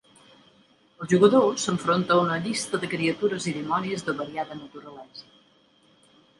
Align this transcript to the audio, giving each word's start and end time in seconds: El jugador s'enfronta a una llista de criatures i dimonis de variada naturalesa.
El 1.05 1.11
jugador 1.11 1.53
s'enfronta 1.65 2.17
a 2.17 2.23
una 2.23 2.39
llista 2.47 2.81
de 2.85 2.91
criatures 2.95 3.47
i 3.53 3.55
dimonis 3.61 4.09
de 4.11 4.19
variada 4.25 4.61
naturalesa. 4.65 5.31